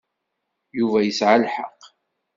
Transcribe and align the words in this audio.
Yuba 0.77 0.99
yesɛa 1.01 1.37
lḥeqq. 1.43 1.81